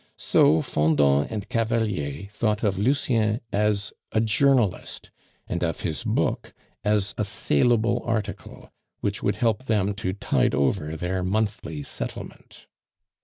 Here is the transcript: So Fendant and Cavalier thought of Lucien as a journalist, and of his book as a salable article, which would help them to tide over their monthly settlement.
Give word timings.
So 0.17 0.63
Fendant 0.63 1.29
and 1.29 1.47
Cavalier 1.47 2.27
thought 2.31 2.63
of 2.63 2.79
Lucien 2.79 3.39
as 3.53 3.93
a 4.11 4.19
journalist, 4.19 5.11
and 5.47 5.63
of 5.63 5.81
his 5.81 6.03
book 6.03 6.55
as 6.83 7.13
a 7.19 7.23
salable 7.23 8.01
article, 8.03 8.71
which 9.01 9.21
would 9.21 9.35
help 9.35 9.65
them 9.65 9.93
to 10.01 10.13
tide 10.13 10.55
over 10.55 10.97
their 10.97 11.21
monthly 11.21 11.83
settlement. 11.83 12.65